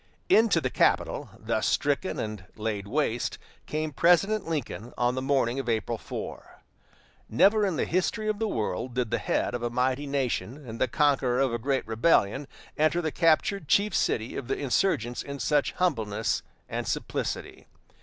[0.29, 5.69] Into the capital, thus stricken and laid waste, came President Lincoln on the morning of
[5.69, 6.63] April 4.
[7.29, 10.81] Never in the history of the world did the head of a mighty nation and
[10.81, 12.47] the conqueror of a great rebellion
[12.79, 17.67] enter the captured chief city of the insurgents in such humbleness and simplicity.